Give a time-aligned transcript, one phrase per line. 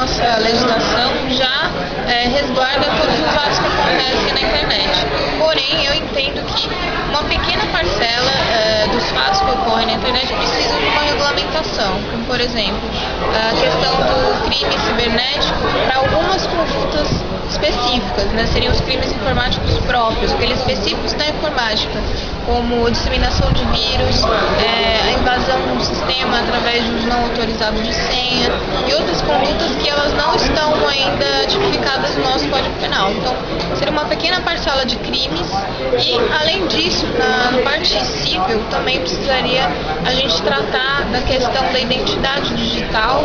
[0.00, 1.70] nossa legislação já
[2.08, 5.06] é, resguarda todos os atos que acontecem na internet.
[5.38, 6.68] Porém, eu entendo que
[7.10, 12.24] uma pequena parcela é, dos fatos que ocorrem na internet precisam de uma regulamentação, como
[12.24, 12.80] por exemplo
[13.28, 18.46] a questão do crime cibernético para algumas condutas específicas, né?
[18.46, 22.00] seriam os crimes informáticos próprios, aqueles específicos da informática,
[22.46, 27.82] como disseminação de vírus, é, a invasão de um sistema através de uso não autorizado
[27.82, 28.50] de senha
[28.88, 29.89] e outras condutas que
[32.80, 33.10] Penal.
[33.12, 33.34] Então,
[33.76, 35.48] seria uma pequena parcela de crimes
[36.04, 39.68] e, além disso, na, na parte civil também precisaria
[40.04, 43.24] a gente tratar da questão da identidade digital